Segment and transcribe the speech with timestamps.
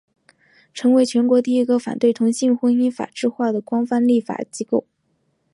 [0.73, 4.87] 成为全国第一个反对同性婚姻法制化的官方立法机构。